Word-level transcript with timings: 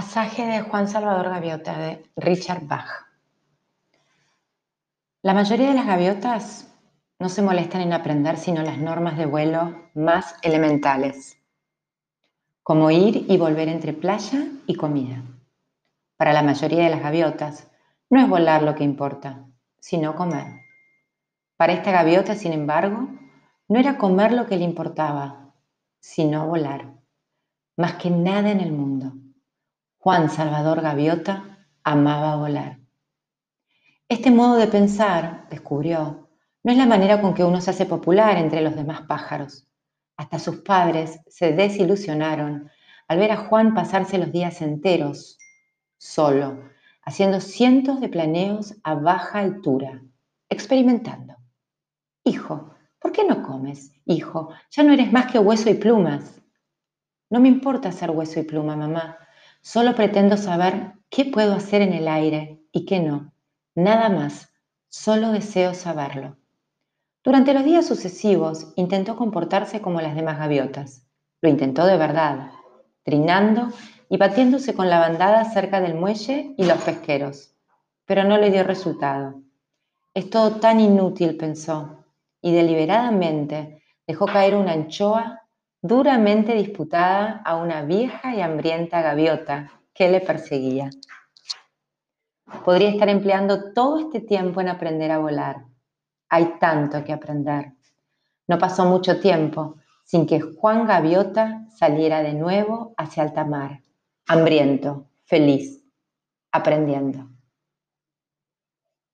Pasaje 0.00 0.46
de 0.46 0.62
Juan 0.62 0.88
Salvador 0.88 1.28
Gaviota 1.28 1.76
de 1.76 2.02
Richard 2.16 2.66
Bach. 2.66 3.06
La 5.20 5.34
mayoría 5.34 5.68
de 5.68 5.74
las 5.74 5.86
gaviotas 5.86 6.72
no 7.18 7.28
se 7.28 7.42
molestan 7.42 7.82
en 7.82 7.92
aprender 7.92 8.38
sino 8.38 8.62
las 8.62 8.78
normas 8.78 9.18
de 9.18 9.26
vuelo 9.26 9.90
más 9.92 10.36
elementales, 10.40 11.36
como 12.62 12.90
ir 12.90 13.26
y 13.28 13.36
volver 13.36 13.68
entre 13.68 13.92
playa 13.92 14.46
y 14.66 14.74
comida. 14.74 15.22
Para 16.16 16.32
la 16.32 16.42
mayoría 16.42 16.84
de 16.84 16.90
las 16.90 17.02
gaviotas 17.02 17.70
no 18.08 18.22
es 18.22 18.26
volar 18.26 18.62
lo 18.62 18.74
que 18.74 18.84
importa, 18.84 19.44
sino 19.80 20.16
comer. 20.16 20.46
Para 21.58 21.74
esta 21.74 21.92
gaviota, 21.92 22.34
sin 22.36 22.54
embargo, 22.54 23.06
no 23.68 23.78
era 23.78 23.98
comer 23.98 24.32
lo 24.32 24.46
que 24.46 24.56
le 24.56 24.64
importaba, 24.64 25.52
sino 26.00 26.46
volar, 26.46 26.86
más 27.76 27.96
que 27.96 28.08
nada 28.08 28.50
en 28.50 28.60
el 28.60 28.72
mundo. 28.72 29.12
Juan 30.02 30.30
Salvador 30.30 30.80
Gaviota 30.80 31.58
amaba 31.84 32.36
volar. 32.36 32.78
Este 34.08 34.30
modo 34.30 34.56
de 34.56 34.66
pensar, 34.66 35.46
descubrió, 35.50 36.30
no 36.62 36.72
es 36.72 36.78
la 36.78 36.86
manera 36.86 37.20
con 37.20 37.34
que 37.34 37.44
uno 37.44 37.60
se 37.60 37.72
hace 37.72 37.84
popular 37.84 38.38
entre 38.38 38.62
los 38.62 38.74
demás 38.74 39.02
pájaros. 39.02 39.68
Hasta 40.16 40.38
sus 40.38 40.62
padres 40.62 41.20
se 41.28 41.52
desilusionaron 41.52 42.70
al 43.08 43.18
ver 43.18 43.30
a 43.30 43.36
Juan 43.36 43.74
pasarse 43.74 44.16
los 44.16 44.32
días 44.32 44.62
enteros, 44.62 45.36
solo, 45.98 46.62
haciendo 47.02 47.38
cientos 47.38 48.00
de 48.00 48.08
planeos 48.08 48.76
a 48.82 48.94
baja 48.94 49.40
altura, 49.40 50.00
experimentando. 50.48 51.34
Hijo, 52.24 52.74
¿por 52.98 53.12
qué 53.12 53.24
no 53.24 53.42
comes? 53.42 53.92
Hijo, 54.06 54.48
ya 54.70 54.82
no 54.82 54.94
eres 54.94 55.12
más 55.12 55.30
que 55.30 55.38
hueso 55.38 55.68
y 55.68 55.74
plumas. 55.74 56.40
No 57.28 57.38
me 57.38 57.48
importa 57.48 57.92
ser 57.92 58.10
hueso 58.10 58.40
y 58.40 58.44
pluma, 58.44 58.76
mamá. 58.76 59.18
Solo 59.62 59.94
pretendo 59.94 60.36
saber 60.36 60.92
qué 61.10 61.26
puedo 61.26 61.54
hacer 61.54 61.82
en 61.82 61.92
el 61.92 62.08
aire 62.08 62.60
y 62.72 62.86
qué 62.86 63.00
no. 63.00 63.32
Nada 63.74 64.08
más. 64.08 64.48
Solo 64.88 65.30
deseo 65.30 65.74
saberlo. 65.74 66.36
Durante 67.22 67.54
los 67.54 67.64
días 67.64 67.86
sucesivos 67.86 68.72
intentó 68.76 69.16
comportarse 69.16 69.80
como 69.80 70.00
las 70.00 70.16
demás 70.16 70.38
gaviotas. 70.38 71.06
Lo 71.42 71.48
intentó 71.48 71.86
de 71.86 71.96
verdad, 71.96 72.50
trinando 73.04 73.68
y 74.08 74.16
batiéndose 74.16 74.74
con 74.74 74.88
la 74.88 74.98
bandada 74.98 75.44
cerca 75.44 75.80
del 75.80 75.94
muelle 75.94 76.54
y 76.56 76.64
los 76.64 76.78
pesqueros. 76.78 77.54
Pero 78.06 78.24
no 78.24 78.38
le 78.38 78.50
dio 78.50 78.64
resultado. 78.64 79.42
Es 80.14 80.28
todo 80.30 80.56
tan 80.56 80.80
inútil, 80.80 81.36
pensó, 81.36 82.04
y 82.42 82.52
deliberadamente 82.52 83.82
dejó 84.06 84.26
caer 84.26 84.56
una 84.56 84.72
anchoa 84.72 85.39
duramente 85.82 86.54
disputada 86.54 87.40
a 87.44 87.56
una 87.56 87.82
vieja 87.82 88.34
y 88.34 88.40
hambrienta 88.40 89.02
gaviota 89.02 89.70
que 89.94 90.10
le 90.10 90.20
perseguía. 90.20 90.90
Podría 92.64 92.90
estar 92.90 93.08
empleando 93.08 93.72
todo 93.72 93.98
este 93.98 94.20
tiempo 94.20 94.60
en 94.60 94.68
aprender 94.68 95.10
a 95.10 95.18
volar. 95.18 95.64
Hay 96.28 96.58
tanto 96.58 97.02
que 97.04 97.12
aprender. 97.12 97.72
No 98.46 98.58
pasó 98.58 98.84
mucho 98.84 99.20
tiempo 99.20 99.76
sin 100.04 100.26
que 100.26 100.40
Juan 100.40 100.86
Gaviota 100.86 101.66
saliera 101.68 102.22
de 102.22 102.34
nuevo 102.34 102.94
hacia 102.96 103.22
alta 103.22 103.44
mar, 103.44 103.80
hambriento, 104.26 105.06
feliz, 105.24 105.84
aprendiendo. 106.50 107.28